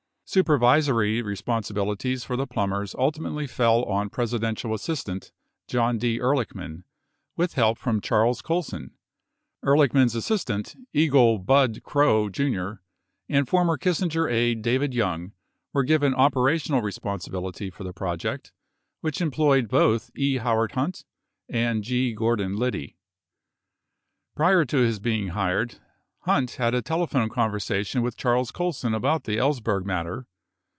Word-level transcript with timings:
97 0.33 0.43
Supervisory 0.45 1.21
responsibilities 1.21 2.23
for 2.23 2.37
the 2.37 2.47
Plumbers 2.47 2.95
ultimately 2.97 3.45
fell 3.45 3.83
on 3.83 4.09
Presidential 4.09 4.73
assistant 4.73 5.33
John 5.67 5.97
D. 5.97 6.19
Ehrlichman 6.19 6.83
with 7.35 7.55
help 7.55 7.77
from 7.77 7.99
Charles 7.99 8.41
Colson. 8.41 8.91
Ehrlichman's 9.65 10.15
assistant, 10.15 10.77
Egil 10.93 11.39
"Bud" 11.39 11.83
Krogh, 11.83 12.31
Jr., 12.31 12.79
and 13.27 13.45
former 13.45 13.77
Kissinger 13.77 14.31
aide 14.31 14.61
David 14.61 14.93
Young 14.93 15.33
were 15.73 15.83
given 15.83 16.13
operational 16.15 16.81
responsibility 16.81 17.69
for 17.69 17.83
the 17.83 17.91
project, 17.91 18.53
which 19.01 19.19
employed 19.19 19.67
both 19.67 20.11
E. 20.15 20.37
Howard 20.37 20.71
Hunt 20.71 21.03
and 21.49 21.83
G. 21.83 22.13
Gordon 22.13 22.55
Liddy. 22.55 22.95
Prior 24.33 24.63
to 24.63 24.77
his 24.77 24.99
being 24.99 25.27
hired, 25.29 25.79
Hunt 26.25 26.51
had 26.51 26.75
a 26.75 26.83
telephone 26.83 27.29
conversation 27.29 28.03
with 28.03 28.15
Charles 28.15 28.51
Colson 28.51 28.93
about 28.93 29.23
the 29.23 29.37
Ellsberg 29.37 29.85
matter. 29.85 30.27